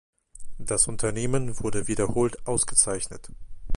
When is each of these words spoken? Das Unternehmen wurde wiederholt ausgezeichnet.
Das 0.57 0.87
Unternehmen 0.87 1.59
wurde 1.59 1.87
wiederholt 1.87 2.47
ausgezeichnet. 2.47 3.29